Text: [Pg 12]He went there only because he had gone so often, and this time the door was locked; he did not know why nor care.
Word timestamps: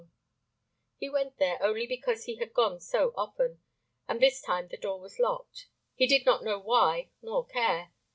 [Pg 0.97 1.09
12]He 1.09 1.09
went 1.13 1.37
there 1.37 1.61
only 1.61 1.85
because 1.85 2.23
he 2.25 2.37
had 2.37 2.55
gone 2.55 2.79
so 2.79 3.13
often, 3.15 3.59
and 4.07 4.19
this 4.19 4.41
time 4.41 4.67
the 4.69 4.75
door 4.75 4.99
was 4.99 5.19
locked; 5.19 5.67
he 5.93 6.07
did 6.07 6.25
not 6.25 6.43
know 6.43 6.57
why 6.57 7.11
nor 7.21 7.45
care. 7.45 7.93